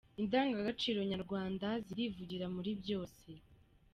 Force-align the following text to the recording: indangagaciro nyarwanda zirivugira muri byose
indangagaciro 0.21 0.99
nyarwanda 1.11 1.67
zirivugira 1.85 2.45
muri 2.55 2.71
byose 2.81 3.27